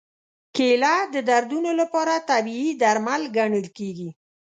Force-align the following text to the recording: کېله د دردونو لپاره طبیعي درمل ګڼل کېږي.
کېله 0.55 0.95
د 1.13 1.15
دردونو 1.29 1.71
لپاره 1.81 2.13
طبیعي 2.29 2.69
درمل 2.81 3.21
ګڼل 3.37 3.65
کېږي. 3.77 4.09